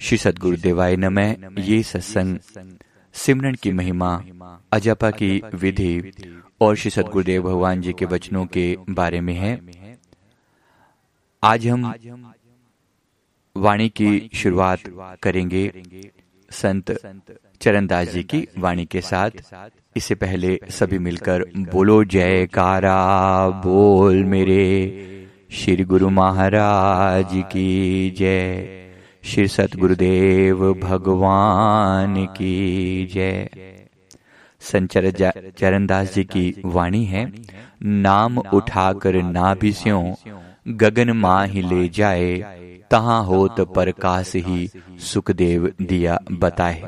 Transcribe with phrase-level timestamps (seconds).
[0.00, 2.38] श्री सदगुरुदेवाय नमः। ये सत्संग
[3.14, 4.24] सिमरन की महिमा,
[4.72, 6.12] अजपा की विधि
[6.60, 9.60] और श्री सदगुरुदेव भगवान जी के वचनों के बारे में है।
[11.42, 11.92] आज हम
[13.56, 14.80] वाणी की शुरुआत
[15.22, 15.82] करेंगे
[16.50, 16.96] संत
[17.60, 19.30] चरणदास जी की वाणी के साथ।
[19.96, 28.89] इससे पहले सभी मिलकर बोलो, जयकारा, बोल मेरे श्री गुरु महाराज की जय।
[29.24, 33.48] श्री सतगुरुदेव भगवान की जय।
[34.60, 35.10] संचर
[35.58, 37.32] चरणदास जी की वाणी है,
[37.82, 40.14] नाम उठाकर ना नाभिस्यों,
[40.68, 42.38] गगन माँ ही ले जाए,
[42.90, 46.82] तहा होत प्रकाश ही सुखदेव दिया बताए।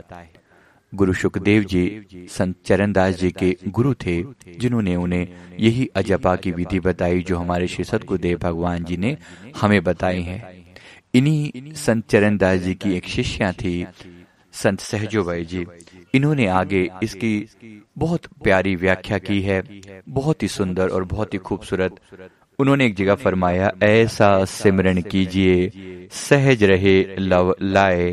[0.95, 4.23] गुरु सुखदेव जी, संत चरणदास जी के गुरु थे,
[4.59, 5.29] जिन्होंने उन्हें
[5.61, 9.17] यही अजपा की विधि बताई जो हमारे श्री सतगुरुदेव भगवान जी ने
[9.61, 10.62] हमें बताई है।
[11.15, 13.87] इन्हीं संत चरणदास जी की एक शिष्या थी,
[14.55, 15.65] संत सहजो भाई जी।
[16.15, 17.33] इन्होंने आगे इसकी
[17.99, 19.63] बहुत प्यारी व्याख्या की है,
[20.09, 21.97] बहुत ही सुंदर और बहुत ही खूबसूरत।
[22.59, 28.11] उन्होंने एक जगह फरमाया, ऐसा सिमरण कीजिए, सहज रहे लव लाए,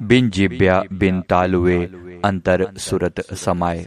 [0.00, 1.84] बिन जिब्या बिन तालुए
[2.24, 3.86] अंतर सुरत समाये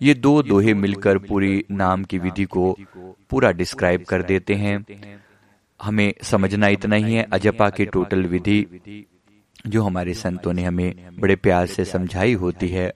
[0.00, 2.76] ये दो दोहे मिलकर पूरी नाम की विधि को
[3.30, 4.84] पूरा डिस्क्राइब कर देते हैं।
[5.82, 8.66] हमें समझना इतना ही है अजपा की टोटल विधि
[9.66, 12.92] जो हमारे संतों ने हमें बड़े प्यार से समझाई होती है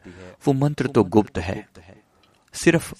[0.46, 1.68] वो मंत्र तो गुप्त है।
[2.52, 2.94] सिर्फ़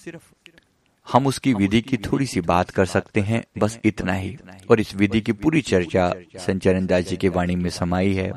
[1.13, 4.37] हम उसकी विधि की थोड़ी सी बात कर सकते हैं बस इतना ही।
[4.71, 8.33] और इस विधि की पूरी चर्चा संचरण दास जी की वाणी में समाई है।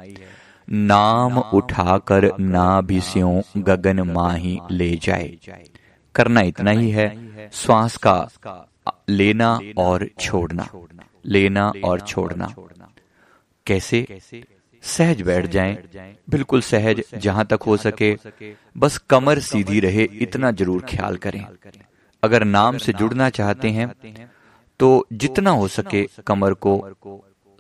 [0.70, 3.02] नाम उठाकर ना भी
[3.58, 5.38] गगन माही ले जाए।
[6.16, 8.28] करना इतना ही है श्वास का
[9.10, 10.68] लेना और छोड़ना।
[11.26, 12.54] लेना और छोड़ना।
[13.68, 14.06] कैसे?
[14.84, 15.78] सहज बैठ जाएँ,
[16.30, 18.16] बिल्कुल सहज जहाँ तक हो सके।
[18.76, 21.46] बस कमर सीधी रहे इतना ज़रूर ख्याल करें।
[22.24, 23.92] अगर नाम से जुड़ना चाहते हैं
[24.80, 26.74] तो जितना हो सके कमर को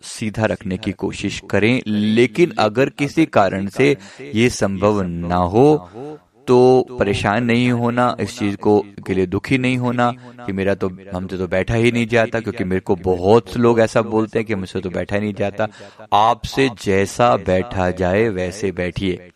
[0.03, 3.95] सीधा रखने की कोशिश करें। लेकिन अगर किसी कारण से
[4.33, 9.77] ये संभव ना हो तो परेशान नहीं होना, इस चीज़ को के लिए दुखी नहीं
[9.77, 10.11] होना,
[10.45, 14.01] कि मेरा तो हमसे तो बैठा ही नहीं जाता, क्योंकि मेरे को बहुत लोग ऐसा
[14.01, 15.67] बोलते हैं कि मुझसे तो बैठा ही नहीं जाता।
[16.13, 19.31] आपसे जैसा बैठा जाए, वैसे बैठिए।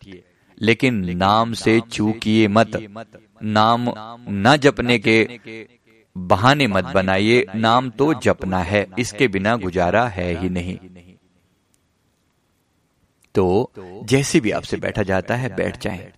[0.60, 2.70] लेकिन नाम से चूकिए मत।
[3.42, 3.92] नाम
[4.28, 5.28] न जपने के
[6.16, 10.78] बहाने मत बनाइए। नाम तो जपना है, इसके बिना गुजारा है ही नहीं।
[13.34, 13.72] तो
[14.04, 16.12] जैसे भी आपसे बैठा जाता है, बैठ जाए।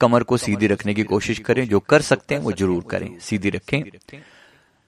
[0.00, 3.50] कमर को सीधी रखने की कोशिश करें, जो कर सकते हैं वो ज़रूर करें। सीधी
[3.50, 3.82] रखें।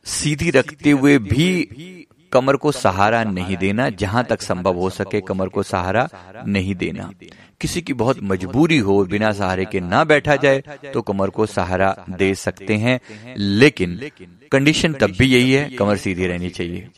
[0.07, 5.49] सीधी रखते हुए भी कमर को सहारा नहीं देना, जहाँ तक संभव हो सके कमर
[5.49, 6.09] को सहारा
[6.47, 7.11] नहीं देना।
[7.61, 10.63] किसी की बहुत मजबूरी हो, बिना सहारे के ना बैठा जाए
[10.95, 12.99] तो कमर को सहारा दे सकते हैं।
[13.37, 14.01] लेकिन
[14.53, 16.89] कंडीशन तब भी यही है, कमर सीधी रहनी चाहिए।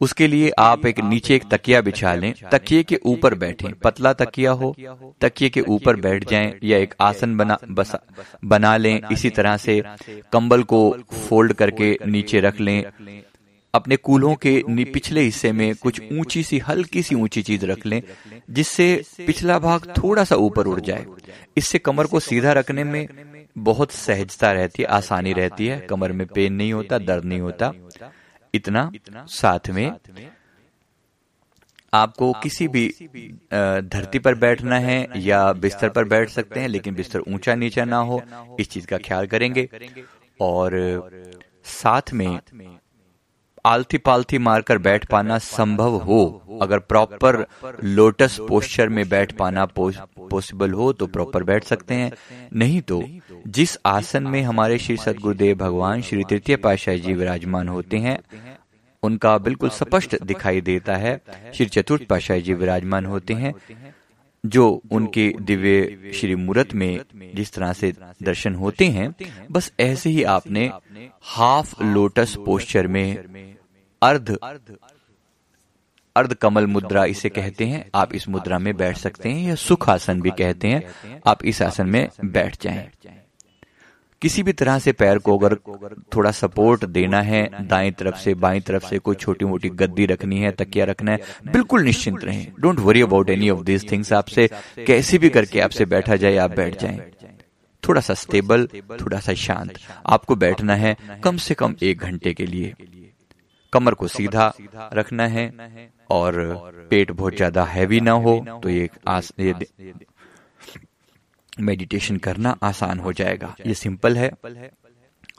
[0.00, 4.50] उसके लिए आप एक नीचे एक तकिया बिछा लें। तकिए के ऊपर बैठें। पतला तकिया
[4.50, 4.76] हो,
[5.20, 7.92] तकिए के ऊपर बैठ जाएँ या एक आसन बना, बस,
[8.44, 9.82] बना लें। इसी तरह से
[10.32, 10.96] कंबल को
[11.28, 12.84] फोल्ड करके नीचे रख लें।
[13.74, 18.02] अपने कूल्हों के पिछले हिस्से में कुछ ऊँची सी, हल्की सी ऊँची चीज़ रख लें,
[18.50, 21.06] जिससे पिछला भाग थोड़ा सा ऊपर उड़ जाए।
[21.56, 23.08] इससे कमर को सीधा रखने में
[23.58, 27.72] बहुत सहजता रहती है, आसानी रहती है। कमर में पेन नहीं होता, दर्द नहीं होता।
[28.56, 28.90] इतना
[29.30, 29.86] साथ में
[31.94, 32.86] आपको किसी भी
[33.52, 37.98] धरती पर बैठना है या बिस्तर पर बैठ सकते हैं लेकिन बिस्तर ऊँचा नीचा ना
[37.98, 38.20] हो
[38.60, 39.68] इस चीज़ का ख्याल करेंगे।
[40.40, 40.78] और
[41.64, 42.38] साथ में
[43.66, 47.44] आलती पालती मारकर बैठ पाना संभव हो। अगर प्रॉपर
[47.84, 52.12] लोटस पोस्चर में बैठ पाना पॉसिबल हो तो प्रॉपर बैठ सकते हैं।
[52.54, 53.02] नहीं तो
[53.48, 58.18] जिस आसन में हमारे श्री सदगुरुदेव भगवान श्री तृतीय पाशाह जी विराजमान होते हैं,
[59.02, 61.20] उनका बिल्कुल स्पष्ट दिखाई देता है,
[61.54, 63.54] श्री चतुर्थ पाशाह जी विराजमान होते हैं,
[64.44, 67.00] जो उनके दिव्य श्री मूर्त में
[67.34, 67.92] जिस तरह से
[68.22, 69.14] दर्शन होते हैं,
[69.50, 70.70] बस ऐसे ही आपने
[71.26, 73.55] हाफ़ लोटस पोस्चर में
[74.06, 74.38] अर्ध
[76.16, 79.88] अर्ध कमल मुद्रा इसे कहते हैं। आप इस मुद्रा में बैठ सकते हैं या सुख
[79.88, 82.90] आसन भी कहते हैं। आप इस आसन में बैठ जाएँ।
[84.22, 85.54] किसी भी तरह से पैर को अगर
[86.14, 90.40] थोड़ा सपोर्ट देना है, दाएँ तरफ़ से, बाएँ तरफ़ से कोई छोटी मोटी गद्दी रखनी
[90.40, 94.48] है, तकिया रखना है, बिल्कुल निश्चिंत रहें। Don't worry about any of this things आपसे
[94.86, 97.00] कैसे भी करके आपसे बैठा जाए, आप बैठ जाएँ।
[97.88, 98.66] थोड़ा सा स्टेबल
[99.00, 99.72] थोड़ा सा शांत।
[100.06, 102.74] आपको बैठना है कम से कम एक घंटे के लिए।
[103.72, 104.52] कमर को सीधा
[104.94, 105.50] रखना है
[106.10, 106.34] और
[106.90, 109.54] पेट बहुत ज़्यादा हैवी ना हो तो ये, आस, ये
[111.60, 114.30] मेडिटेशन करना आसान हो जाएगा। ये सिंपल है।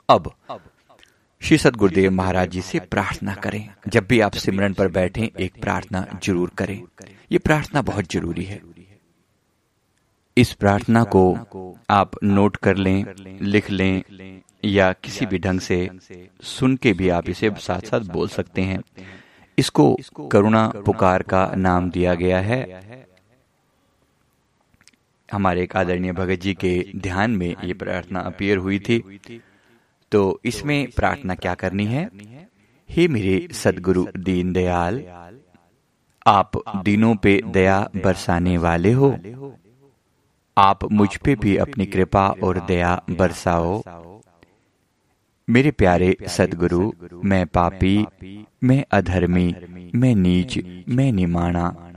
[0.08, 0.30] अब
[1.42, 6.06] श्री सदगुरुदेव महाराज जी से प्रार्थना करें। जब भी आप सिमरन पर बैठे एक प्रार्थना
[6.24, 6.82] ज़रूर करें।
[7.32, 8.60] ये प्रार्थना बहुत ज़रूरी है।
[10.36, 11.22] इस प्रार्थना को
[11.90, 13.04] आप नोट कर लें
[13.42, 14.02] लिख लें
[14.64, 15.90] या किसी भी ढंग से
[16.42, 18.82] सुन के भी आप इसे साथ साथ बोल सकते हैं।
[19.58, 19.98] इसको
[20.32, 22.80] करुणा पुकार का नाम दिया गया है।
[25.32, 29.20] हमारे एक आदरणीय भगत जी के ध्यान में ये प्रार्थना अपियर हुई थी।
[30.12, 32.10] तो इसमें प्रार्थना क्या करनी है?
[32.90, 35.04] हे मेरे सदगुरु दीन दयाल
[36.26, 36.50] आप
[36.84, 39.18] दिनों पे दया बरसाने वाले हो।
[40.58, 43.82] आप मुझ पे भी अपनी कृपा और दया बरसाओ।
[45.50, 46.92] मेरे प्यारे सदगुरु
[47.24, 48.06] मैं पापी
[48.64, 49.54] मैं अधर्मी
[49.94, 50.58] मैं नीच
[50.88, 51.92] मैं निमाणा।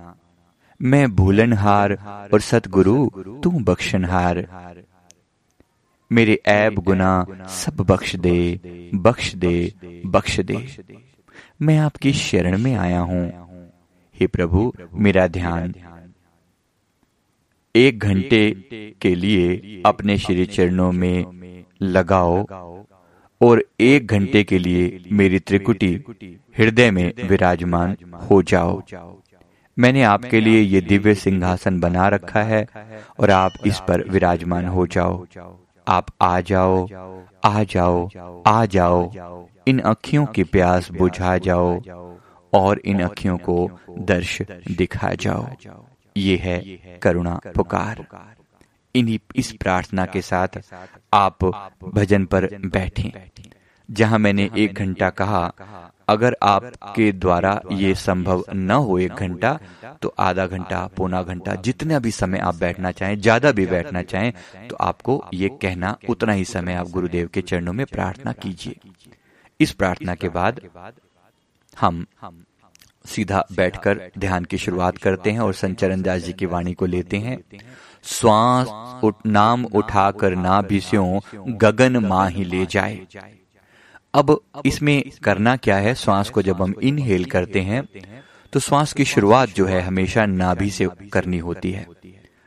[0.81, 1.94] मैं भूलनहार
[2.33, 3.09] और सतगुरु
[3.44, 4.48] तू बख्शनहार।
[6.12, 8.59] मेरे ऐब गुना सब बख्श दे
[8.95, 9.74] बख्श दे
[10.06, 10.68] बख्श दे
[11.62, 13.31] मैं आपकी शरण में आया हूँ।
[14.15, 15.74] हे। प्रभु मेरा ध्यान।
[17.75, 18.51] एक घंटे
[19.01, 21.25] के लिए अपने श्री चरणों में
[21.81, 22.48] लगाओ।
[23.42, 25.94] और एक घंटे के लिए मेरी त्रिकुटी
[26.58, 27.96] हृदय में विराजमान
[28.30, 28.82] हो जाओ।
[29.78, 32.66] मैंने आपके लिए ये दिव्य सिंहासन बना रखा है
[33.20, 35.26] और आप इस पर विराजमान हो जाओ।
[35.88, 36.88] आप आ जाओ
[37.44, 38.10] आ जाओ
[38.48, 41.82] आ जाओ। इन अखियों की प्यास बुझा जाओ
[42.54, 44.42] और इन अखियों को दर्श
[44.72, 45.48] दिखा जाओ।
[46.16, 46.60] ये है
[47.02, 48.06] करुणा पुकार।
[48.96, 50.62] इन्हीं इस प्रार्थना के साथ
[51.14, 51.44] आप
[51.94, 53.12] भजन पर बैठें।
[53.90, 55.52] जहाँ मैंने एक घंटा कहा
[56.08, 59.58] अगर आपके द्वारा ये संभव न हो एक घंटा
[60.02, 64.32] तो आधा घंटा पौना घंटा जितना भी समय आप बैठना चाहें ज़्यादा भी बैठना चाहें
[64.70, 68.80] तो आपको ये कहना उतना ही समय आप गुरुदेव के चरणों में प्रार्थना कीजिए।
[69.60, 70.62] इस प्रार्थना के बाद
[71.78, 72.06] हम
[73.06, 77.18] सीधा बैठकर ध्यान की शुरुआत करते हैं और संचरण दास जी की वाणी को लेते
[77.18, 77.38] हैं।
[78.03, 78.68] श्वास
[79.03, 80.81] उठ, नाम उठाकर ना भी
[81.57, 83.00] गगन माँ ही ले जाए।
[84.13, 85.94] अब इसमें करना क्या है?
[85.95, 87.83] श्वास को जब हम इनहेल करते हैं
[88.53, 91.88] तो श्वास की शुरुआत जो है हमेशा नाभि से करनी होती है।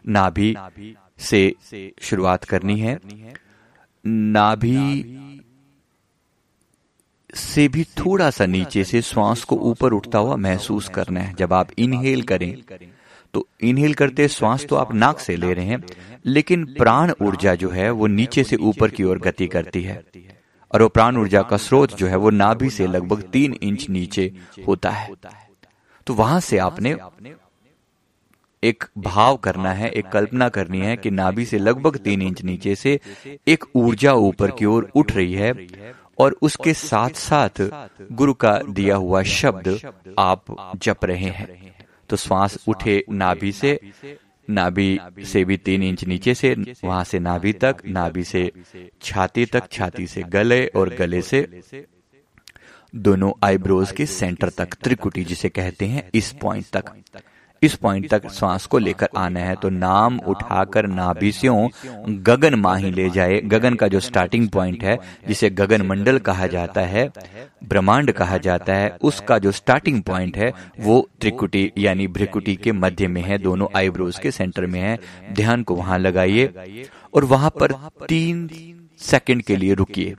[0.09, 0.55] नाभि
[1.19, 1.55] से
[2.03, 2.99] शुरुआत करनी है।
[4.05, 5.21] नाभि
[7.35, 11.53] से भी थोड़ा सा नीचे से श्वास को ऊपर उठता हुआ महसूस करना है। जब
[11.53, 12.55] आप इनहेल करें
[13.35, 15.83] तो इनहेल करते श्वास तो आप नाक से ले रहे हैं
[16.27, 20.03] लेकिन प्राण ऊर्जा जो है वो नीचे से ऊपर की ओर गति करती है।
[20.71, 24.33] और वो प्राण ऊर्जा का स्रोत जो है वो नाभि से लगभग तीन इंच नीचे
[24.67, 25.09] होता है।
[26.07, 26.97] तो वहाँ से आपने
[28.63, 32.75] एक भाव करना है एक कल्पना करनी है कि नाभि से लगभग तीन इंच नीचे
[32.75, 32.99] से
[33.49, 35.53] एक ऊर्जा ऊपर की ओर उठ रही है
[36.19, 37.63] और उसके साथ साथ
[38.13, 39.69] गुरु का दिया हुआ शब्द
[40.19, 41.64] आप जप रहे हैं
[42.15, 43.79] तो श्वास उठे नाभि से
[44.49, 48.51] नाभि से भी तीन इंच नीचे से वहाँ से नाभि तक नाभि से
[49.03, 51.41] छाती तक छाती से गले और गले से।
[52.95, 56.93] दोनों आईब्रोज के सेंटर तक त्रिकुटी जिसे कहते हैं इस पॉइंट तक।
[57.63, 61.69] इस पॉइंट तक श्वास को लेकर आना है तो नाम उठाकर नाभिस्यों
[62.25, 64.97] गगन माही ले जाए। गगन का जो स्टार्टिंग पॉइंट है
[65.29, 67.09] जिसे गगन मंडल कहा जाता है
[67.65, 73.07] ब्रह्मांड कहा जाता है उसका जो स्टार्टिंग पॉइंट है वो त्रिकुटी यानी भ्रिकुटी के मध्य
[73.09, 74.99] में है दोनों आईब्रोज के सेंटर में है।
[75.33, 77.73] ध्यान को वहाँ लगाइए और वहाँ पर
[78.09, 78.49] तीन
[79.01, 80.15] सेकंड के लिए रुकिए।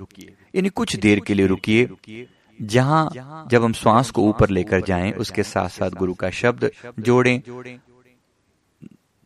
[0.55, 1.89] यानी कुछ देर के लिए रुकिए।
[2.61, 3.09] जहाँ
[3.51, 7.41] जब हम श्वास को ऊपर लेकर जाएँ उसके साथ साथ गुरु का शब्द जोड़ें।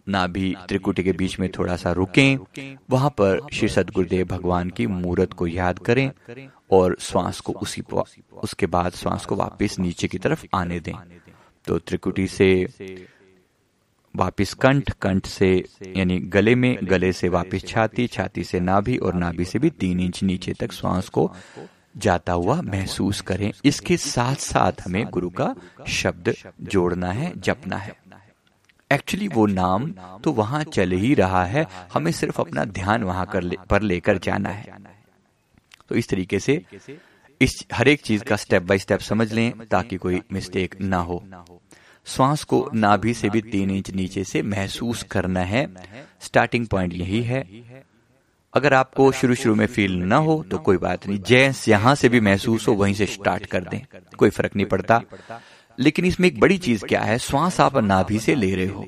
[0.07, 2.37] नाभि त्रिकुटी के बीच में थोड़ा सा रुकें
[2.89, 6.11] वहाँ पर श्री सदगुरुदेव भगवान की मूर्त को याद करें
[6.71, 7.81] और श्वास को उसी
[8.43, 10.93] उसके बाद श्वास को वापस नीचे की तरफ़ आने दें।
[11.67, 12.67] तो त्रिकुटी से
[14.15, 15.65] वापिस कंठ कंठ से
[15.97, 19.99] यानी गले में गले से वापिस छाती छाती से नाभि और नाभि से भी तीन
[19.99, 21.31] इंच नीचे तक श्वास को
[21.97, 25.55] जाता हुआ महसूस करें। इसके साथ साथ हमें गुरु का
[25.87, 27.95] शब्द जोड़ना है जपना है।
[28.93, 29.91] एक्चुअली वो नाम
[30.23, 34.17] तो वहाँ चल ही रहा है। हमें सिर्फ़ अपना ध्यान वहाँ कर ले, पर लेकर
[34.17, 34.77] जाना है।
[35.89, 36.65] तो इस तरीके से
[37.41, 41.23] इस हर एक चीज़ का स्टेप बाय स्टेप समझ लें ताकि कोई मिस्टेक ना हो।
[42.05, 45.67] श्वास को नाभि से भी तीन इंच नीचे से महसूस करना है।
[46.21, 47.68] स्टार्टिंग पॉइंट यही है।
[48.53, 52.09] अगर आपको शुरू शुरू में फील ना हो तो कोई बात नहीं। जैस यहाँ से
[52.09, 53.81] भी महसूस हो, वहीं से स्टार्ट कर दें।
[54.17, 55.01] कोई फ़र्क नहीं पड़ता।
[55.79, 57.17] लेकिन इसमें एक बड़ी चीज़ क्या है?
[57.17, 58.85] श्वास आप नाभि से ले रहे हो।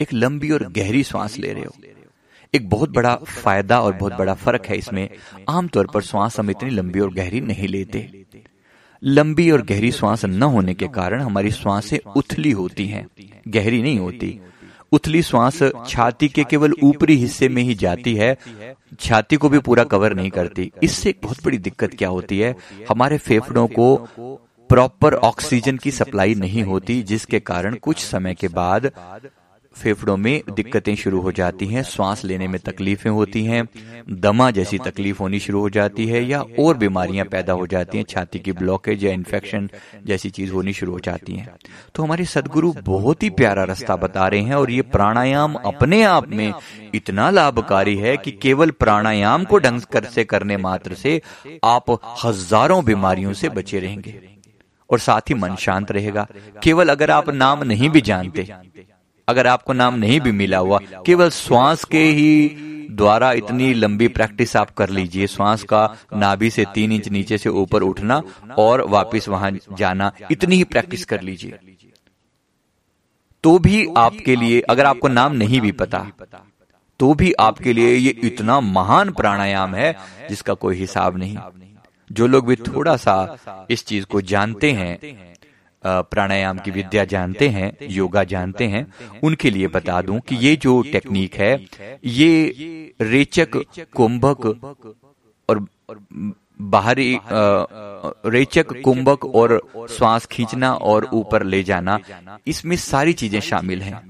[0.00, 1.74] एक लंबी और गहरी श्वास ले रहे हो।
[2.54, 5.08] एक बहुत बड़ा फ़ायदा और बहुत बड़ा फ़र्क है इसमें।
[5.48, 8.24] आमतौर पर श्वास हम इतनी लंबी और गहरी नहीं लेते।
[9.04, 13.08] लंबी और गहरी श्वास न होने के कारण हमारी श्वासें उथली होती हैं।
[13.48, 14.40] गहरी नहीं होती।
[14.92, 18.36] उथली श्वास छाती के केवल ऊपरी हिस्से में ही जाती है।
[19.00, 22.54] छाती को भी पूरा कवर नहीं करती। इससे एक बहुत बड़ी दिक्कत क्या होती है?
[22.88, 23.96] हमारे फेफड़ों को
[24.70, 28.90] प्रॉपर ऑक्सीजन की सप्लाई नहीं होती, जिसके कारण कुछ समय के बाद
[29.78, 33.66] फेफड़ों में दिक्कतें शुरू हो जाती हैं श्वास लेने में तकलीफें होती हैं
[34.20, 38.04] दमा जैसी तकलीफ़ होनी शुरू हो जाती है या और बीमारियाँ पैदा हो जाती हैं
[38.04, 39.68] छाती की ब्लॉकेज या इन्फेक्शन
[40.06, 41.56] जैसी चीज़ होनी शुरू हो जाती है
[41.94, 46.28] तो हमारे सदगुरु बहुत ही प्यारा रास्ता बता रहे हैं और ये प्राणायाम अपने आप
[46.28, 46.52] में
[46.94, 51.20] इतना लाभकारी है कि केवल प्राणायाम को ढंग कर से करने मात्र से
[51.64, 51.90] आप
[52.24, 54.20] हज़ारों बीमारियों से बचे रहेंगे।
[54.90, 56.26] और साथ ही मन शांत रहेगा।
[56.62, 58.42] केवल अगर आप नाम नहीं भी जानते
[59.28, 62.48] अगर आपको नाम नहीं भी मिला हुआ, केवल श्वास के ही
[62.90, 65.82] द्वारा इतनी लंबी प्रैक्टिस आप कर लीजिए। श्वास का
[66.16, 68.22] नाभि से तीन इंच नीचे से ऊपर उठना
[68.58, 71.58] और वापस वहाँ जाना, इतनी ही प्रैक्टिस कर लीजिए।
[73.44, 76.06] तो भी आपके लिए, अगर आपको नाम नहीं भी पता
[77.00, 79.94] तो भी आपके लिए ये इतना महान प्राणायाम है
[80.28, 81.36] जिसका कोई हिसाब नहीं।
[82.10, 84.98] जो लोग भी थोड़ा सा इस चीज़ को जानते हैं
[85.84, 88.86] प्राणायाम की विद्या जानते हैं, योगा जानते हैं,
[89.24, 91.54] उनके लिए बता दूँ कि ये जो टेक्निक है,
[92.04, 93.56] ये रेचक,
[93.96, 94.46] कुंभक
[95.48, 95.66] और
[96.60, 97.18] बाहरी
[98.26, 101.98] रेचक, कुंभक और श्वास खींचना और ऊपर ले जाना,
[102.46, 104.00] इसमें सारी चीज़ें शामिल हैं,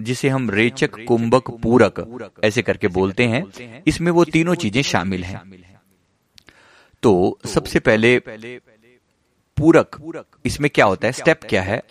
[0.00, 5.42] जिसे हम रेचक, कुंभक, पूरक ऐसे करके बोलते हैं, इसमें वो तीनों चीज़ें शामिल हैं।
[7.02, 8.18] तो सबसे पहले
[9.56, 11.12] पूरक। पूरक। इसमें क्या होता है?
[11.12, 11.82] स्टेप क्या है?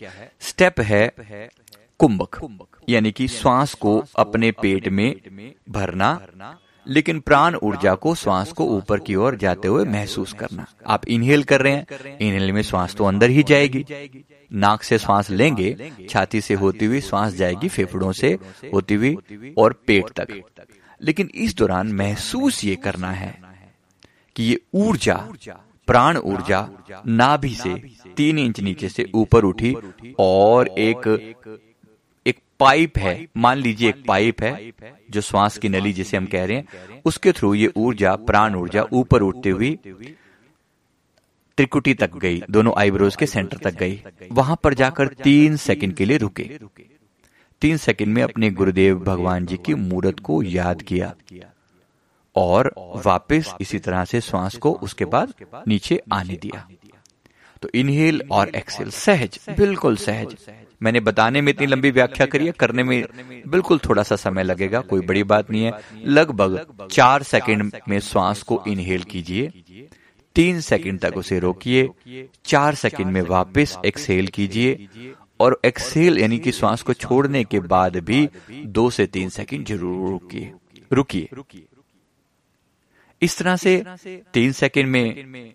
[0.41, 1.07] स्टेप है
[1.99, 2.39] कुंभक।
[2.89, 5.15] यानी कि श्वास को अपने पेट में
[5.69, 11.05] भरना लेकिन प्राण ऊर्जा को श्वास को ऊपर की ओर जाते हुए महसूस करना। आप
[11.07, 13.85] इनहेल कर रहे हैं इनहेल में श्वास तो अंदर ही जाएगी।
[14.53, 18.37] नाक से श्वास लेंगे छाती से होती हुई श्वास जाएगी फेफड़ों से
[18.73, 20.27] होती हुई और पेट तक।
[21.01, 23.37] लेकिन इस दौरान महसूस ये करना है
[24.35, 25.15] कि ये ऊर्जा
[25.87, 26.67] प्राण ऊर्जा
[27.07, 27.73] नाभि से
[28.17, 29.75] तीन इंच नीचे से ऊपर उठी
[30.19, 31.07] और एक
[32.25, 34.71] एक पाइप है, मान लीजिए एक पाइप है,
[35.11, 38.85] जो श्वास की नली जिसे हम कह रहे हैं, उसके थ्रू ये ऊर्जा, प्राण ऊर्जा
[38.93, 39.77] ऊपर उठते हुई
[41.57, 46.05] त्रिकुटी तक गई, दोनों आईब्रोज के सेंटर तक गई, वहाँ पर जाकर तीन सेकंड के
[46.05, 46.49] लिए रुके।
[47.61, 51.13] तीन सेकंड में अपने गुरुदेव भगवान जी की मूर्त को याद किया।
[52.35, 52.73] और
[53.05, 55.33] वापस इसी तरह से श्वास को उसके बाद
[55.67, 56.67] नीचे आने दिया।
[57.61, 60.35] तो इनहेल और एक्सेल सहज बिल्कुल सहज।
[60.81, 63.05] मैंने बताने में इतनी लंबी व्याख्या करी है करने में
[63.47, 68.41] बिल्कुल थोड़ा सा समय लगेगा कोई बड़ी बात नहीं है। लगभग चार सेकंड में श्वास
[68.41, 69.51] को इनहेल कीजिए।
[70.35, 71.89] तीन सेकंड तक उसे रोकिए
[72.45, 74.87] चार सेकंड में वापस एक्सेल कीजिए
[75.39, 78.27] और एक्सेल यानी कि श्वास को छोड़ने के बाद भी
[78.67, 80.51] दो से तीन सेकंड ज़रूर रुकिए।
[80.91, 81.27] रुकिए।
[83.23, 83.73] इस तरह से
[84.33, 85.53] तीन सेकंड में,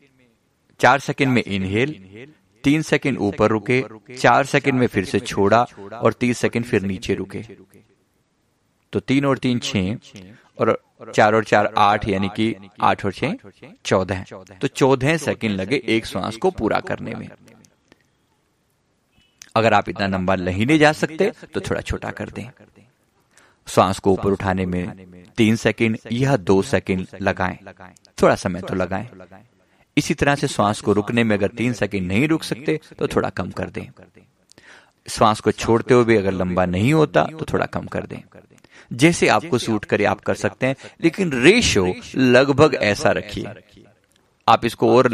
[0.81, 1.95] चार सेकंड में इनहेल
[2.65, 3.83] तीन सेकंड ऊपर रुके,
[4.17, 5.63] चार सेकंड में फिर से छोड़ा
[5.95, 7.43] और तीस सेकंड फिर नीचे रुके।
[8.93, 9.97] तो तीन और तीन छह
[10.59, 10.79] और
[11.15, 13.35] चार और चार आठ, यानी कि आठ और छह,
[13.85, 14.25] चौदह
[14.61, 17.29] तो चौदह सेकंड लगे एक श्वास को पूरा करने में।
[19.57, 22.49] अगर आप इतना लंबा नहीं ले जा सकते तो थोड़ा छोटा कर दें।
[23.69, 27.59] श्वास को ऊपर उठाने में तीन सेकंड या दो सेकंड लगाएँ।
[28.23, 29.09] थोड़ा समय तो लगाएँ।
[29.97, 33.31] इसी तरह से श्वास को रुकने में अगर तीन सेकंड नहीं रुक सकते तो थोड़ा
[33.31, 33.87] कम कर दें।
[35.07, 38.21] श्वास को छोड़ते हुए भी अगर लंबा नहीं होता तो थोड़ा कम कर दें।
[38.91, 43.47] जैसे आपको सूट करे आप कर सकते हैं लेकिन रेशो लगभग ऐसा रखिए।
[44.49, 45.07] आप इसको और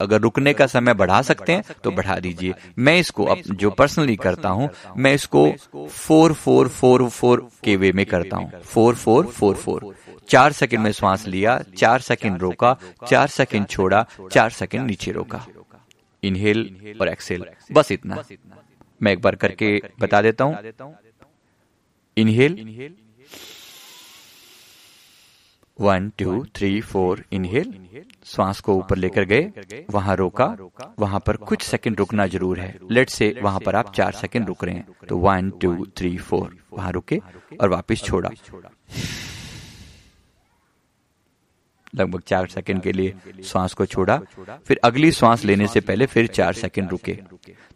[0.00, 4.16] अगर रुकने का समय बढ़ा सकते हैं तो बढ़ा दीजिए। मैं इसको अब जो पर्सनली
[4.18, 9.26] करता हूँ, मैं इसको फोर फोर फोर फोर के वे में करता हूँ। फोर फोर
[9.28, 9.94] फोर फोर
[10.28, 12.76] चार सेकंड में श्वास लिया, चार सेकंड रोका,
[13.08, 15.44] चार सेकंड छोड़ा, चार सेकंड नीचे रोका।
[16.22, 18.22] इनहेल और एक्सेल बस इतना।
[19.00, 20.56] मैं एक बार करके बता देता हूँ।
[22.16, 22.52] Inhale
[25.80, 27.72] one two three four inhale
[28.26, 30.56] श्वास को ऊपर लेकर गए, वहाँ रोका,
[30.98, 34.64] वहाँ पर कुछ सेकंड रुकना ज़रूर है। लेट से वहाँ पर आप चार सेकंड रुक
[34.64, 37.20] रहे हैं। तो वन टू थ्री फोर वहाँ रुके
[37.60, 38.30] और वापस छोड़ा।
[41.94, 44.20] लगभग चार सेकंड के लिए श्वास को छोड़ा।
[44.66, 47.18] फिर अगली श्वास लेने से पहले फिर चार सेकंड रुके।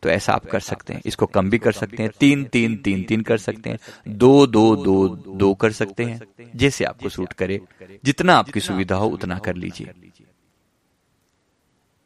[0.05, 3.03] तो ऐसा आप कर सकते हैं। इसको कम भी कर सकते हैं तीन तीन तीन
[3.03, 3.79] तीन कर सकते हैं।
[4.17, 6.21] दो दो दो दो कर सकते हैं।
[6.57, 7.61] जैसे आपको सूट करे
[8.05, 9.93] जितना आपकी सुविधा हो उतना कर लीजिए।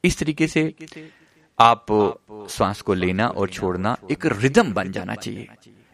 [0.04, 0.72] इस तरीके से
[1.58, 1.86] आप
[2.50, 5.48] श्वास को लेना और छोड़ना एक रिदम बन जाना चाहिए।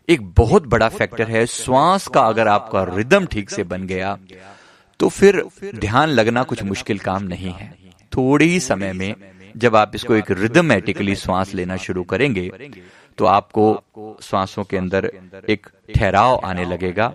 [0.08, 4.18] एक बहुत बड़ा फैक्टर है। श्वास का अगर आपका रिदम ठीक से बन गया
[5.00, 5.42] तो फिर
[5.74, 7.72] ध्यान लगना कुछ मुश्किल काम नहीं है।
[8.12, 9.14] थोड़े ही समय में
[9.56, 12.50] जब आप इसको एक रिदमेटिकली श्वास लेना शुरू करेंगे
[13.18, 15.10] तो आपको श्वासों के अंदर
[15.48, 17.12] एक ठहराव आने लगेगा।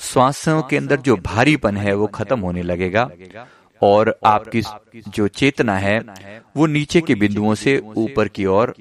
[0.00, 3.08] श्वासों के अंदर जो भारीपन है वो खत्म होने लगेगा।
[3.82, 4.62] और आपकी
[5.08, 6.00] जो चेतना है
[6.56, 8.74] वो नीचे के बिंदुओं से ऊपर की ओर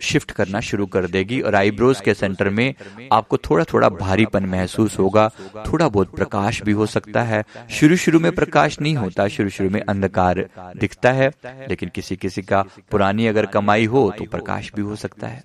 [0.00, 2.74] शिफ्ट करना शुरू कर देगी और आईब्रोज के सेंटर में
[3.12, 5.30] आपको थोड़ा थोड़ा भारीपन महसूस होगा
[5.72, 9.70] थोड़ा बहुत प्रकाश भी हो सकता है शुरू शुरू में प्रकाश नहीं होता शुरू शुरू
[9.70, 11.32] में अंधकार दिखता है
[11.68, 15.42] लेकिन किसी किसी का पुरानी अगर कमाई हो तो प्रकाश भी हो। सकता है।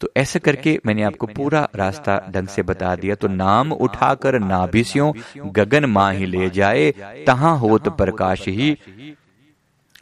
[0.00, 5.12] तो ऐसे करके मैंने आपको पूरा रास्ता ढंग से बता दिया। तो नाम उठाकर नाभिस्यों
[5.54, 6.90] गगन माँ ही ले जाए
[7.26, 8.76] तहा होत प्रकाश ही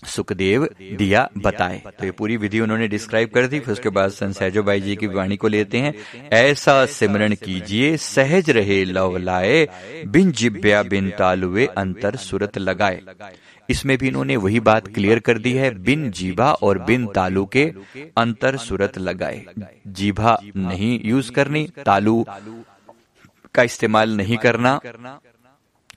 [0.07, 4.63] सुखदेव दिया बताए। तो ये पूरी विधि उन्होंने डिस्क्राइब कर दी फिर उसके बाद संसैजो
[4.63, 5.95] भाई जी की वाणी को लेते हैं।
[6.33, 9.67] ऐसा सिमरण कीजिए सहज रहे लव लाए
[10.07, 13.01] बिन जिब्या बिन तालुए अंतर सुरत लगाए।
[13.71, 17.65] इसमें भी इन्होंने वही बात क्लियर कर दी है, बिन जीभा और बिन तालु के
[18.17, 19.45] अंतर सुरत लगाए।
[19.87, 22.25] जीभा नहीं यूज़ करनी, तालु
[23.55, 24.79] का इस्तेमाल नहीं करना।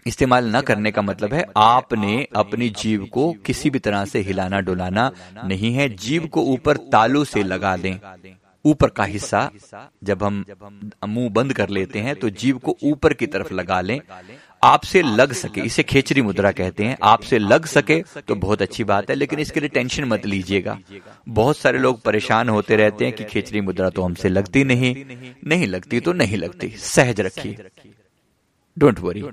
[0.07, 4.59] इस्तेमाल न करने का मतलब है आपने अपनी जीव को किसी भी तरह से हिलाना
[4.59, 5.11] डुलाना
[5.45, 7.97] नहीं है। जीव को ऊपर तालु से लगा दें।
[8.65, 9.49] ऊपर का हिस्सा
[10.03, 10.43] जब हम
[11.07, 13.99] मुँह बंद कर लेते हैं तो जीव को ऊपर की तरफ़ लगा लें।
[14.61, 19.09] आपसे लग सके, इसे खेचरी मुद्रा कहते हैं, आपसे लग सके तो बहुत अच्छी बात
[19.09, 20.77] है, लेकिन इसके लिए टेंशन मत लीजिएगा।
[21.29, 24.95] बहुत सारे लोग परेशान होते रहते हैं कि खेचरी मुद्रा तो हमसे लगती नहीं।
[25.45, 27.69] नहीं लगती तो नहीं लगती, सहज रखिए।
[28.77, 29.23] Don't worry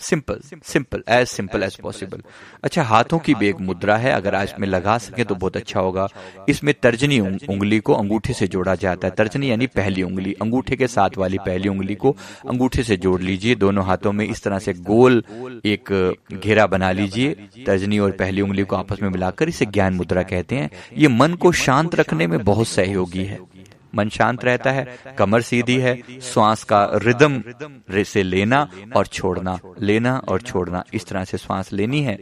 [0.00, 2.22] simple simple as simple as possible
[2.64, 5.80] अच्छा हाथों की भी एक मुद्रा है अगर आज में लगा सके तो बहुत अच्छा
[5.80, 6.06] होगा।
[6.48, 10.86] इसमें तर्जनी उंगली को अंगूठे से जोड़ा जाता है। तर्जनी यानी पहली उंगली। अंगूठे के
[10.86, 12.16] साथ वाली पहली उंगली को
[12.48, 15.22] अंगूठे से जोड़ लीजिए। दोनों हाथों में इस तरह से गोल
[15.66, 15.92] एक
[16.34, 17.34] घेरा बना लीजिए।
[17.66, 21.34] तर्जनी और पहली उंगली को आपस में मिलाकर इसे ज्ञान मुद्रा कहते हैं। ये मन
[21.34, 23.38] को शांत रखने में बहुत सहयोगी है।
[23.94, 24.86] मन शांत रहता है
[25.18, 27.42] कमर सीधी है श्वास का रिदम
[28.04, 32.18] से लेना और छोड़ना लेना और छोड़ना इस तरह से श्वास लेनी है।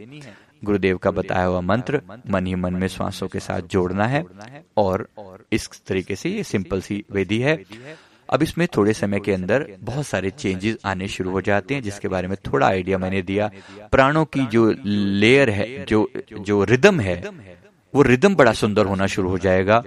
[0.63, 4.23] गुरुदेव का बताया हुआ मंत्र मन ही मन में श्वासों के साथ जोड़ना है
[4.77, 5.07] और
[5.51, 7.63] इस तरीके से ये सिंपल सी विधि है।
[8.29, 12.07] अब इसमें थोड़े समय के अंदर बहुत सारे चेंजेस आने शुरू हो जाते हैं जिसके
[12.07, 13.49] बारे में थोड़ा आइडिया मैंने दिया।
[13.91, 17.21] प्राणों की जो लेयर है जो जो रिदम है
[17.95, 19.83] वो रिदम बड़ा सुंदर होना शुरू हो जाएगा।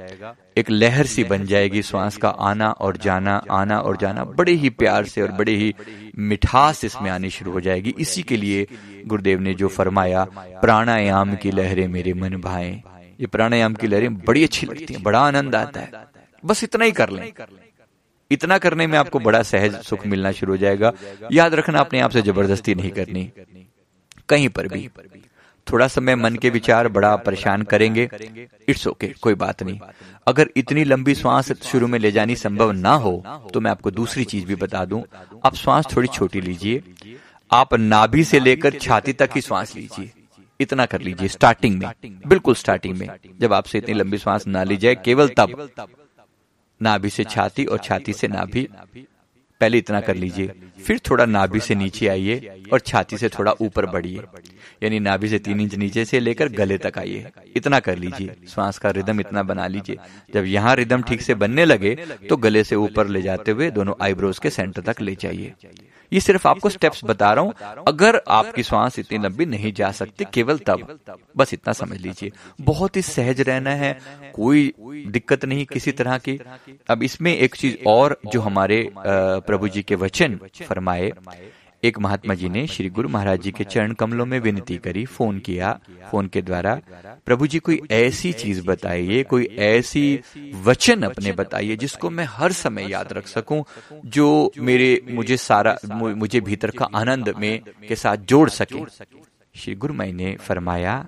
[0.56, 4.70] एक लहर सी बन जाएगी श्वास का आना और जाना, आना और जाना। बड़े ही
[4.70, 5.74] प्यार से और बड़े ही
[6.18, 8.66] मिठास इसमें आनी शुरू हो जाएगी। इसी के लिए
[9.06, 12.82] गुरुदेव ने जो फरमाया, प्राणायाम की लहरें मेरे मन भाए।
[13.20, 15.90] ये प्राणायाम की लहरें बड़ी अच्छी लगती हैं, बड़ा आनंद आता है।
[16.44, 17.32] बस इतना ही कर लें।
[18.30, 20.92] इतना करने में आपको बड़ा सहज सुख मिलना शुरू हो जाएगा।
[21.32, 23.32] याद रखना, अपने आप से ज़बरदस्ती नहीं करनी।
[24.28, 24.90] कहीं पर भी।
[25.72, 28.08] थोड़ा समय मन के विचार बड़ा परेशान करेंगे।
[28.68, 29.80] इट्स ओके okay, कोई बात नहीं।
[30.26, 33.12] अगर इतनी लंबी श्वास शुरू में ले जानी संभव ना हो
[33.54, 35.02] तो मैं आपको दूसरी चीज़ भी बता दूँ।
[35.44, 36.82] आप श्वास थोड़ी छोटी लीजिए।
[37.50, 40.10] आप नाभि से लेकर छाती तक ही श्वास लीजिए।
[40.60, 41.90] इतना कर लीजिए स्टार्टिंग में।
[42.26, 43.08] बिल्कुल स्टार्टिंग में।
[43.40, 45.68] जब आपसे इतनी लंबी श्वास ना ली जाए केवल तब।
[46.80, 48.66] नाभि से छाती और छाती से नाभि
[49.60, 53.86] पहले इतना कर लीजिए। फिर थोड़ा नाभि से नीचे आइए और छाती से थोड़ा ऊपर
[53.86, 54.22] बढ़िए।
[54.82, 58.78] यानी नाभि से तीन इंच नीचे से लेकर गले तक आइए। इतना कर लीजिए। श्वास
[58.78, 59.96] का रिदम इतना बना लीजिए।
[60.34, 61.94] जब यहाँ रिदम ठीक से बनने लगे
[62.28, 65.52] तो गले से ऊपर ले जाते हुए दोनों आईब्रोज के सेंटर तक ले जाइए।
[66.12, 70.24] ये सिर्फ़ आपको स्टेप्स बता रहा हूँ। अगर आपकी श्वास इतनी लंबी नहीं जा सकती,
[70.34, 70.98] केवल तब।
[71.36, 73.92] बस इतना समझ लीजिए। बहुत ही सहज रहना है।
[74.34, 74.72] कोई
[75.08, 76.38] दिक्कत नहीं किसी तरह की।
[76.90, 80.38] अब इसमें एक चीज़ और जो हमारे प्रभु जी के वचन
[80.70, 81.12] फरमाए,
[81.82, 85.38] एक महात्मा जी ने श्री गुरु महाराज जी के चरण कमलों में विनती करी, फ़ोन
[85.38, 85.72] किया,
[86.10, 86.74] फ़ोन के द्वारा,
[87.26, 90.02] प्रभु जी, कोई ऐसी चीज़ बताइए, कोई ऐसी
[90.64, 93.62] वचन अपने बताइए जिसको मैं हर समय याद रख सकूँ,
[94.06, 98.84] जो मेरे, मुझे सारा मुझे भीतर का आनंद में के साथ जोड़ सके?
[99.54, 101.04] श्री गुरु मई ने फरमाया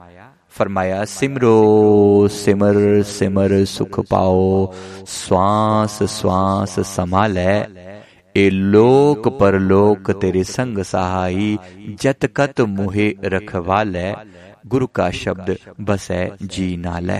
[0.52, 4.72] फरमाया, सिमरो, सिमर सिमर सुख पाओ
[5.08, 7.38] श्वास श्वास संभाल
[8.36, 11.58] ए लोक परलोक तेरे संग सहाई,
[12.00, 13.96] जत कत मुहे रखवाल
[14.66, 17.10] गुरु का शब्द बसै जी नाल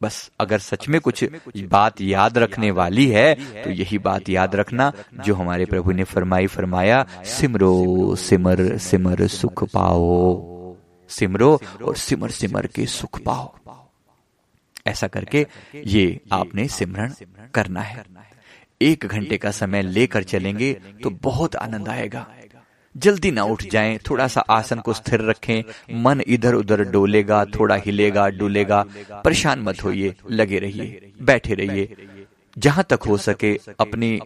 [0.00, 1.24] बस अगर सच में कुछ
[1.68, 4.92] बात याद रखने वाली है तो यही बात याद रखना
[5.24, 10.74] जो हमारे प्रभु ने फरमाई, फरमाया, सिमरो, सिमर सिमर सुख पाओ।
[11.10, 11.50] सिमरो
[11.84, 13.52] और सिमर सिमर के सुख पाओ।
[14.86, 15.46] ऐसा करके
[15.86, 17.12] ये आपने सिमरण
[17.54, 18.04] करना है।
[18.80, 22.26] एक घंटे का समय लेकर चलेंगे तो बहुत आनंद आएगा।
[22.94, 25.62] जल्दी ना उठ जाएँ, थोड़ा सा आसन को स्थिर रखें
[26.02, 28.84] मन इधर उधर डोलेगा थोड़ा हिलेगा डुलेगा
[29.24, 31.96] परेशान मत होइए लगे रहिए बैठे रहिए।
[32.56, 34.18] जहाँ तक हो सके अपनी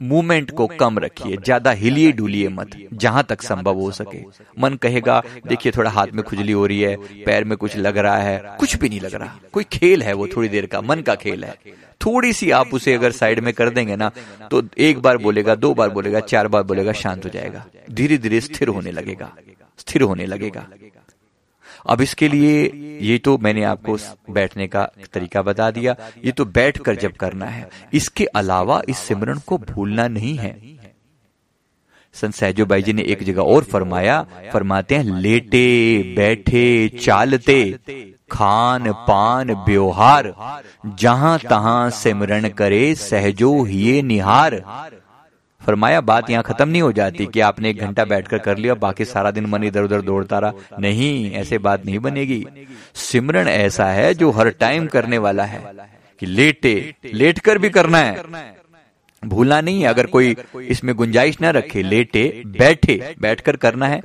[0.00, 4.18] मूवमेंट को कम रखिए, ज़्यादा हिलिए डुलिए मत, जहाँ तक संभव हो सके।
[4.60, 8.16] मन कहेगा, देखिए, थोड़ा हाथ में खुजली हो रही है, पैर में कुछ लग रहा
[8.18, 11.14] है। कुछ भी नहीं लग रहा। कोई खेल है वो थोड़ी देर का, मन का
[11.14, 11.56] खेल है।
[12.00, 14.10] थोड़ी सी आप उसे अगर साइड में कर देंगे ना
[14.50, 18.40] तो एक बार बोलेगा, दो बार बोलेगा, चार बार बोलेगा, शांत हो जाएगा। धीरे धीरे
[18.40, 19.32] स्थिर होने लगेगा।
[19.78, 20.66] स्थिर होने लगेगा।
[21.86, 22.64] अब इसके लिए
[23.00, 23.98] ये तो मैंने आपको
[24.30, 28.98] बैठने का तरीका बता दिया। ये तो बैठ कर जब करना है। इसके अलावा इस
[28.98, 30.78] सिमरन को भूलना नहीं है।
[32.14, 37.78] संत सहजो भाई जी ने एक जगह और फरमाया, फरमाते हैं, लेटे, बैठे, चालते,
[38.30, 40.34] खान, पान, व्यवहार,
[40.86, 44.54] जहाँ तहां सिमरण करे, सहजो ही निहार।
[45.68, 49.04] फरमाया बात यहाँ खत्म नहीं हो जाती कि आपने एक घंटा बैठकर कर लिया, बाकी
[49.04, 52.44] सारा दिन मन इधर उधर दौड़ता रहा। नहीं, ऐसे बात नहीं बनेगी।
[53.00, 55.60] सिमरन ऐसा है जो हर टाइम करने वाला है
[56.20, 56.72] कि लेटे
[57.14, 58.56] लेट कर भी करना है।
[59.22, 60.36] भूलना नहीं है अगर कोई
[60.68, 64.00] इसमें गुंजाइश न रखे, लेटे, बैठे, बैठकर करना है।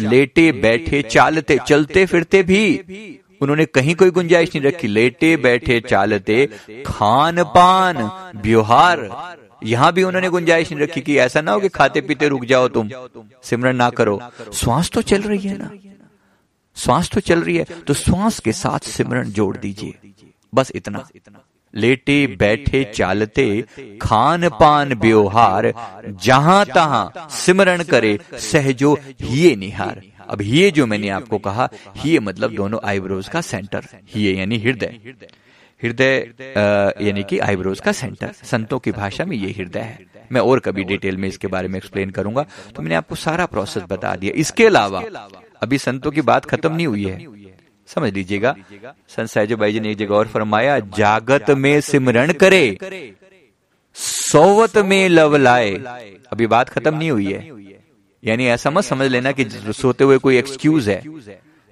[0.00, 6.44] लेटे, बैठे, चालते, चलते, फिरते भी उन्होंने कहीं कोई गुंजाइश नहीं रखी। लेटे, बैठे, चालते
[6.86, 8.10] खान पान
[8.42, 9.08] व्यवहार
[9.64, 12.68] यहाँ भी उन्होंने गुंजाइश नहीं रखी कि ऐसा ना हो कि खाते पीते रुक जाओ
[12.68, 12.90] तुम।
[13.42, 14.20] सिमरन ना करो।
[14.54, 15.70] श्वास तो चल रही है ना?
[16.76, 20.12] श्वास तो चल रही है। तो श्वास के साथ सिमरन जोड़ दीजिए।
[20.54, 21.08] बस इतना।
[21.74, 23.64] लेटे, बैठे, चालते,
[24.02, 25.72] खान पान, व्यवहार,
[26.22, 31.68] जहाँ तहां सिमरण करे, सहजो, हिये निहार। अब ये जो मैंने आपको कहा
[32.04, 35.28] ये मतलब दोनों आईब्रोज का सेंटर ये यानी हृदय हृदय।
[35.82, 36.14] हृदय
[37.00, 39.98] यानी कि आईब्रोज का सेंटर संतों की भाषा में ये हृदय है।
[40.32, 42.44] मैं और कभी डिटेल में इसके बारे में एक्सप्लेन करूँगा।
[42.76, 45.02] तो मैंने आपको सारा प्रोसेस बता दिया। इसके अलावा
[45.62, 47.24] अभी संतों की बात खत्म नहीं हुई है।
[47.88, 48.54] समझ लीजिएगा
[49.08, 52.78] संत सहजो भाई जी ने एक जगह और फरमाया जागत में सिमरण करे।
[53.96, 55.70] सोवत में लव लाए।
[56.32, 57.50] अभी बात खत्म नहीं हुई है।
[58.22, 61.02] यानी ऐसा मत समझ लेना कि सोते हुए कोई एक्सक्यूज है।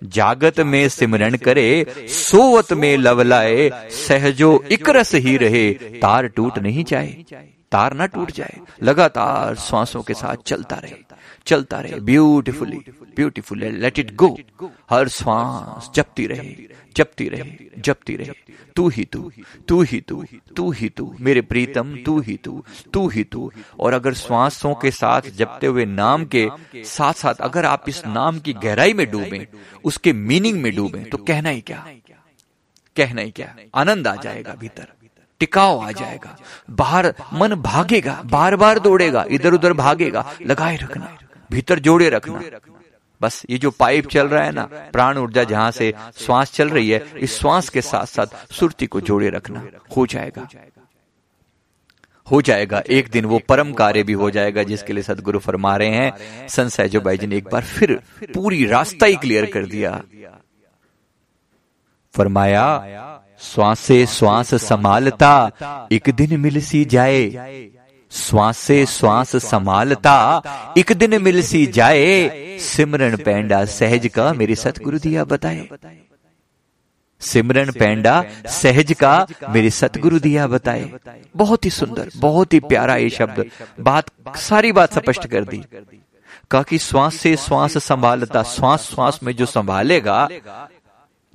[0.05, 5.71] जागत में सिमरण करे, सोवत में लवलाए सहजो इकरस ही रहे,
[6.03, 7.25] तार टूट नहीं जाए,
[7.73, 11.03] तार ना टूट जाए, लगातार श्वासों के साथ चलता रहे
[11.47, 12.81] चलता रहे beautifully
[13.17, 14.37] beautiful let it go
[14.91, 16.55] हर श्वास जपती रहे
[16.97, 18.33] जपती रहे जपती रहे।
[18.77, 19.31] तू ही तू
[19.69, 20.25] तू ही तू
[20.57, 23.51] तू ही तू, मेरे प्रीतम, तू ही तू तू ही तू।
[23.81, 26.49] और अगर श्वासों के साथ जपते हुए नाम के
[26.87, 29.47] साथ साथ अगर आप इस नाम की गहराई में डूबे,
[29.85, 31.87] उसके मीनिंग में डूबे तो कहना ही क्या?
[32.97, 33.55] कहना ही क्या?
[33.75, 34.87] आनंद आ जाएगा भीतर,
[35.41, 36.37] टिकाव आ जाएगा।
[36.73, 41.17] बाहर मन भागेगा, बार बार दौड़ेगा, इधर उधर भागेगा, लगाए रखना,
[41.51, 42.43] भीतर जोड़े रखना।
[43.25, 46.91] बस ये जो पाइप चल रहा है ना प्राण ऊर्जा जहाँ से श्वास चल रही
[46.91, 50.49] है इस श्वास के साथ साथ सुरती को जोड़े रखना हो जाएगा।
[52.27, 55.89] हो जाएगा। एक दिन वो परम कार्य भी हो जाएगा जिसके लिए सदगुरु फरमा रहे
[55.89, 56.49] हैं।
[57.01, 57.95] भाई जी ने एक बार फिर
[58.35, 60.03] पूरी रास्ता ही क्लियर कर दिया।
[62.15, 62.67] फरमाया
[63.41, 67.25] श्वास से श्वास संभालता एक दिन मिल सी जाए।
[68.15, 70.15] श्वास से श्वास संभालता।
[70.79, 75.69] एक दिन मिल सी जाए। सिमरन पैंडा सहज का मेरे सतगुरु दिया बताए।
[77.21, 80.91] सिमरन पैंडा सहज का मेरे सतगुरु दिया बताए।
[81.37, 83.45] बहुत ही सुंदर बहुत ही प्यारा ये शब्द।
[83.81, 85.63] बात सारी बात स्पष्ट कर दी।
[86.51, 90.29] कहा कि श्वास से श्वास संभालता। श्वास श्वास में जो संभालेगा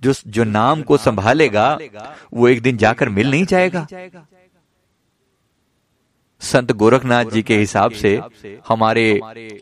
[0.02, 1.78] जो जो नाम को संभालेगा
[2.34, 3.88] वो एक दिन जाकर मिल नहीं जाएगा।
[6.42, 8.12] संत गोरखनाथ जी के हिसाब से
[8.68, 9.06] हमारे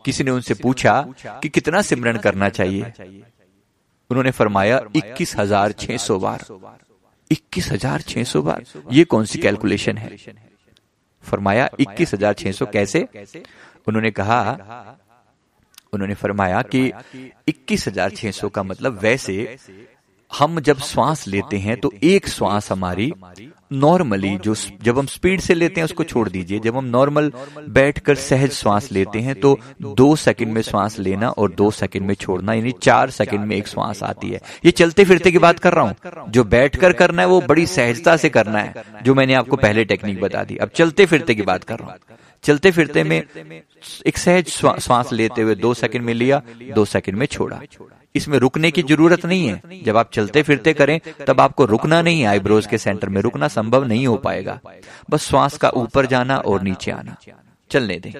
[0.04, 1.00] किसी ने उनसे पूछा
[1.42, 2.92] कि कितना सिमरन करना चाहिए?
[4.10, 6.44] उन्होंने फरमाया इक्कीस हज़ार छह सौ बार।
[7.30, 10.16] इक्कीस हज़ार छह सौ बार। ये कौन सी कैलकुलेशन है?
[11.24, 13.06] फरमाया इक्कीस हज़ार छह सौ कैसे?
[13.88, 14.40] उन्होंने कहा
[15.92, 16.80] उन्होंने फरमाया कि
[17.48, 19.56] इक्कीस हज़ार छह सौ का मतलब वैसे
[20.30, 23.12] हम जब श्वास लेते हैं तो एक श्वास हमारी
[23.72, 27.30] नॉर्मली जो जब हम स्पीड से लेते हैं उसको छोड़ दीजिए। जब हम नॉर्मल
[27.68, 32.14] बैठकर सहज श्वास लेते हैं तो दो सेकंड में श्वास लेना और दो सेकंड में
[32.14, 35.74] छोड़ना यानी चार सेकंड में एक श्वास आती है। ये चलते फिरते की बात कर
[35.74, 39.56] रहा हूँ। जो बैठकर करना है वो बड़ी सहजता से करना है। जो मैंने आपको
[39.56, 43.22] पहले टेक्निक बता दी। अब चलते फिरते की बात कर रहा हूँ। चलते फिरते में
[44.06, 46.42] एक सहज श्वास लेते हुए दो सेकंड में लिया
[46.74, 47.60] दो सेकंड में छोड़ा
[48.18, 52.24] इसमें रुकने की ज़रूरत नहीं है। जब आप चलते फिरते करें, तब आपको रुकना नहीं
[52.24, 54.60] आईब्रोज के सेंटर में रुकना संभव नहीं हो पाएगा।
[55.10, 57.16] बस श्वास का ऊपर जाना और नीचे आना।
[57.70, 58.12] चलने दें।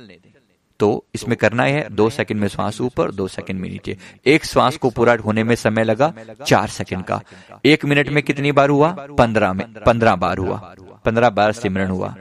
[0.80, 4.76] तो इसमें करना है, दो सेकंड में श्वास ऊपर, दो सेकंड में नीचे। एक श्वास
[4.76, 6.14] को पूरा होने में समय लगा,
[6.46, 7.22] चार सेकंड का।
[7.64, 8.92] एक मिनट में कितनी बार हुआ?
[9.18, 12.16] पंद्रह में, पंद्रह बार हुआ। पंद्रह बार सिमरन हुआ।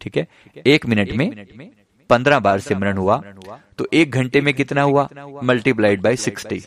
[0.00, 0.26] ठीक है?
[0.66, 1.46] एक मिनट में
[2.10, 3.22] पंद्रह बार सिमरन हुआ
[3.78, 5.08] तो एक घंटे में कितना हुआ?
[5.44, 6.62] मल्टीप्लाइड बाय सिक्सटी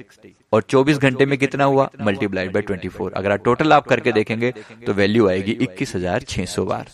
[0.53, 1.89] और चौबीस घंटे में कितना हुआ?
[2.01, 4.51] मल्टीप्लाइड बाय ट्वेंटी फोर अगर आप टोटल आप करके देखेंगे
[4.85, 6.91] तो वैल्यू आएगी इक्कीस हज़ार छह सौ बार।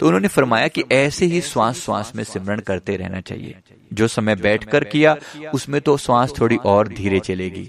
[0.00, 3.54] तो उन्होंने फरमाया कि ऐसे ही श्वास श्वास में सिमरन करते रहना चाहिए।
[3.92, 5.16] जो समय बैठकर किया
[5.54, 7.68] उसमें तो श्वास थोड़ी और धीरे चलेगी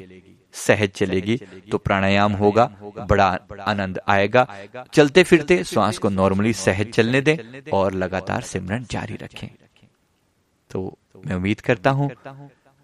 [0.55, 1.39] सहज चलेगी
[1.71, 2.69] तो प्राणायाम होगा
[3.09, 3.27] बड़ा
[3.61, 4.45] आनंद आएगा।
[4.93, 7.37] चलते फिरते श्वास को नॉर्मली सहज चलने दें
[7.73, 9.47] और लगातार सिमरन जारी रखें।
[10.71, 12.09] तो मैं उम्मीद करता हूँ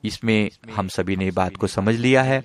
[0.04, 2.42] इसमें हम सभी ने बात को समझ लिया है।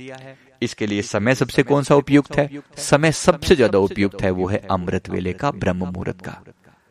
[0.63, 2.49] इसके लिए समय सबसे कौन सा उपयुक्त है?
[2.79, 6.41] समय सबसे ज़्यादा उपयुक्त है वो है अमृत वेले का ब्रह्म मुहूर्त का।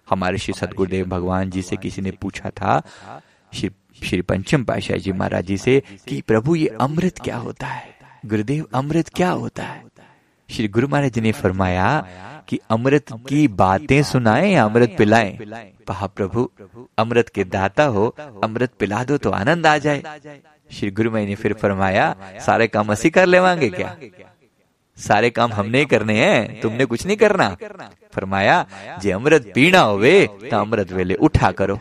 [0.08, 2.82] हमारे श्री सदगुरुदेव भगवान जी से किसी ने पूछा था,
[3.52, 7.96] श्री पंचम पाशाह जी महाराज जी से कि प्रभु ये अमृत क्या होता है?
[8.26, 9.84] गुरुदेव, अमृत क्या होता है?
[10.50, 11.88] श्री गुरु महाराज जी ने फरमाया
[12.48, 15.38] कि अमृत की बातें सुनाएँ या अमृत पिलाएँ?
[15.88, 16.50] कहा प्रभु
[16.98, 18.08] अमृत के दाता हो
[18.44, 20.22] अमृत पिला दो तो आनंद आ जाए।
[20.70, 23.96] श्री गुरु मई ने फिर फरमाया सारे काम असी कर लेवांगे क्या?
[24.98, 27.50] सारे काम हमने करने हैं तुमने कुछ नहीं करना।
[28.14, 28.66] फरमाया
[29.02, 31.76] जे अमृत पीना होवे तो अमृत वेले उठा करो।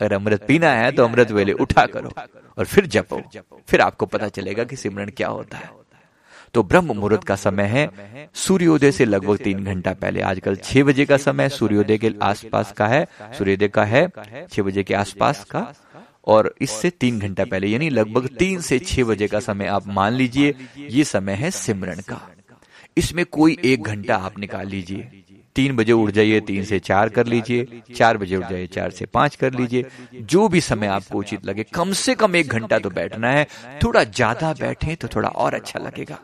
[0.00, 2.12] अगर अमृत पीना है तो अमृत वेले उठा करो
[2.58, 3.20] और फिर जपो।
[3.68, 5.70] फिर आपको पता चलेगा कि सिमरन क्या होता है।
[6.54, 11.04] तो ब्रह्म मुहूर्त का समय है। सूर्योदय से लगभग तीन घंटा पहले। आजकल छह बजे
[11.06, 13.06] का समय सूर्योदय के आसपास का है।
[13.38, 14.08] सूर्योदय का है।
[14.48, 15.66] छह बजे के आसपास का।
[16.26, 20.12] और इससे तीन घंटा पहले यानी लगभग तीन से छह बजे का समय आप मान
[20.12, 22.20] लीजिए ये समय है सिमरन का।
[22.96, 25.24] इसमें कोई एक घंटा आप निकाल लीजिए।
[25.56, 29.06] तीन बजे उठ जाइए तीन से चार कर लीजिए चार बजे उठ जाइए चार से
[29.06, 29.84] पाँच कर लीजिए।
[30.14, 33.46] जो भी समय आपको उचित लगे कम से कम एक घंटा तो बैठना है।
[33.84, 36.18] थोड़ा ज़्यादा बैठे तो थोड़ा और अच्छा लगेगा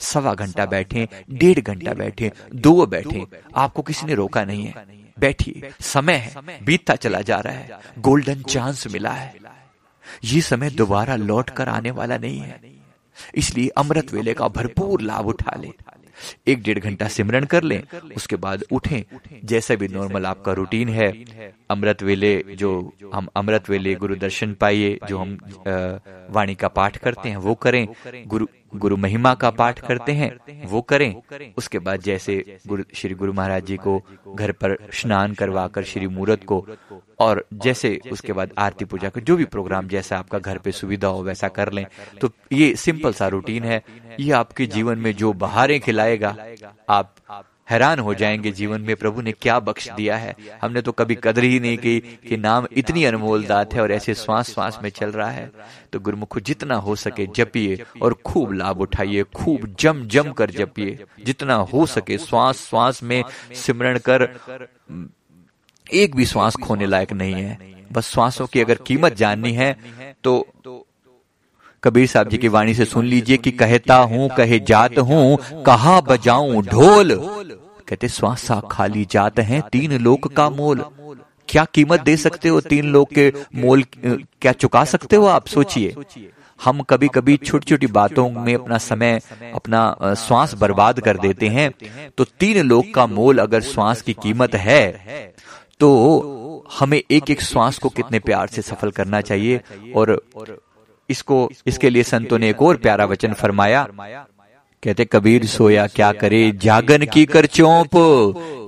[0.00, 3.24] सवा घंटा बैठे डेढ़ घंटा बैठे दो बैठे
[3.56, 4.86] आपको किसी ने रोका नहीं है।
[5.18, 9.34] बैठिए समय है बीतता चला जा रहा है गोल्डन चांस मिला है।
[10.24, 12.60] ये समय दोबारा लौट कर आने वाला नहीं है।
[13.34, 15.72] इसलिए अमृत वेले का भरपूर लाभ उठा ले।
[16.46, 17.82] एक डेढ़ घंटा सिमरन कर लें
[18.16, 19.02] उसके बाद उठें।
[19.44, 21.10] जैसे भी नॉर्मल आपका रूटीन है
[21.70, 22.70] अमृत वेले जो
[23.14, 25.38] हम अमृत वेले गुरु दर्शन पाइए जो हम
[26.30, 27.86] वाणी का पाठ करते हैं वो करें।
[28.26, 31.14] गुरु गुरु महिमा का पाठ करते हैं वो करें।
[31.56, 34.00] उसके बाद जैसे गुरु श्री गुरु महाराज जी को
[34.34, 36.64] घर पर स्नान करवाकर श्री मूर्त को
[37.18, 41.08] और जैसे उसके बाद आरती पूजा का जो भी प्रोग्राम जैसा आपका घर पे सुविधा
[41.08, 41.86] हो वैसा कर लें।
[42.20, 43.82] तो ये सिंपल सा रूटीन है।
[44.20, 46.36] ये आपके जीवन में जो बहारें खिलाएगा
[46.88, 47.14] आप
[47.70, 51.44] हैरान हो जाएँगे जीवन में प्रभु ने क्या बख्श दिया है। हमने तो कभी कदर
[51.44, 51.98] ही नहीं की
[52.28, 55.50] कि नाम इतनी अनमोल दात है और ऐसे श्वास श्वास में चल रहा है।
[55.92, 60.98] तो गुरुमुख, जितना हो सके जपिए और खूब लाभ उठाइए, खूब जम जम कर जपिए।
[61.24, 63.22] जितना हो सके श्वास श्वास में
[63.54, 64.28] सिमरण कर।
[65.86, 69.76] एक भी श्वास खोने लायक नहीं है। बस श्वासों की अगर कीमत जाननी है
[70.24, 70.46] तो
[71.84, 76.00] कबीर साहब जी की वाणी से सुन लीजिए कि कहता हूँ, कहे जात हूँ, कहा
[76.00, 77.14] बजाऊं ढोल।
[77.88, 80.84] कहते श्वासा खाली जात हैं तीन लोक का मोल।
[81.48, 83.84] क्या कीमत दे सकते हो तीन लोग के मोल?
[83.96, 85.46] क्या चुका सकते हो आप?
[85.46, 85.94] सोचिए।
[86.60, 89.20] हम कभी कभी छोटी छोटी बातों में अपना समय,
[89.54, 91.70] अपना श्वास बर्बाद कर देते हैं।
[92.18, 95.34] तो तीन लोग का मोल अगर श्वास की कीमत है
[95.80, 95.90] तो
[96.70, 99.60] हमें एक एक श्वास को कितने प्यार से सफल करना चाहिए
[99.96, 100.20] और
[101.08, 103.86] इसको इसके लिए संतों ने एक और प्यारा वचन फरमाया।
[104.82, 107.96] कहते कबीर सोया क्या करे जागन की कर चौंप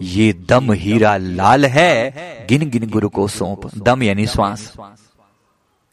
[0.02, 4.72] ये दम हीरा लाल है। गिन गिन गुरु को सौंप। दम यानी श्वास।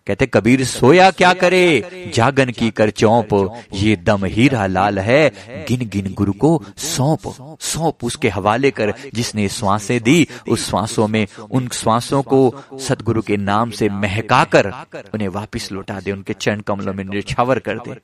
[0.07, 2.11] कहते कबीर सोया क्या करे?
[2.15, 3.33] जागन की कर चौंप।
[3.73, 5.29] ये दम हीरा लाल है।
[5.67, 11.25] गिन गिन गुरु को सौंप। सौंप। उसके हवाले कर जिसने श्वासें दी उस श्वासों में
[11.51, 12.41] उन श्वासों को
[12.79, 14.71] सतगुरु के नाम से महका कर
[15.13, 17.95] उन्हें वापिस लौटा दे उनके चरण कमलों में निछावर कर दे।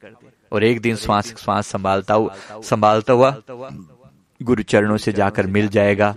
[0.52, 2.16] और एक दिन श्वास श्वास संभालता
[2.64, 3.32] संभालता हुआ
[4.44, 6.16] गुरु चरणों से जाकर मिल जाएगा।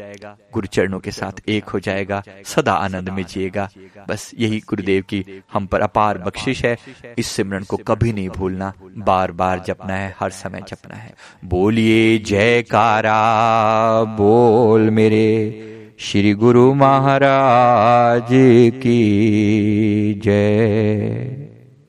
[0.52, 3.68] गुरु चरणों के साथ एक हो जाएगा। सदा आनंद में जिएगा।
[4.08, 6.76] बस यही गुरुदेव की हम पर अपार बख्शिश है।
[7.18, 12.18] इस सिमरन को कभी नहीं भूलना। बार बार जपना है हर समय जपना है। बोलिए
[12.18, 13.22] जयकारा
[14.04, 15.58] बोल मेरे
[15.98, 18.28] श्री गुरु महाराज
[18.82, 21.51] की जय।